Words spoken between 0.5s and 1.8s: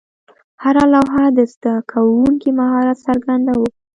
هره لوحه د زده